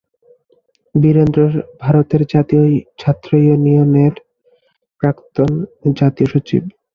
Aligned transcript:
বীরেন্দ্র 0.95 1.39
ভারতের 1.79 2.21
জাতীয় 2.33 2.63
ছাত্র 2.99 3.29
ইউনিয়নের 3.45 4.13
প্রাক্তন 5.01 5.51
জাতীয় 5.99 6.27
সচিব। 6.33 6.63